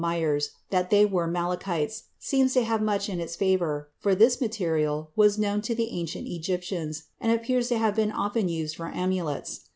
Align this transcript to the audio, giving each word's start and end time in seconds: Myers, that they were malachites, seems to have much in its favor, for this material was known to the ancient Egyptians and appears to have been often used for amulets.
Myers, 0.01 0.53
that 0.71 0.89
they 0.89 1.05
were 1.05 1.27
malachites, 1.27 2.05
seems 2.17 2.55
to 2.55 2.63
have 2.63 2.81
much 2.81 3.07
in 3.07 3.19
its 3.19 3.35
favor, 3.35 3.91
for 3.99 4.15
this 4.15 4.41
material 4.41 5.11
was 5.15 5.37
known 5.37 5.61
to 5.61 5.75
the 5.75 5.89
ancient 5.91 6.27
Egyptians 6.27 7.03
and 7.19 7.31
appears 7.31 7.67
to 7.69 7.77
have 7.77 7.95
been 7.97 8.11
often 8.11 8.49
used 8.49 8.75
for 8.77 8.87
amulets. 8.87 9.59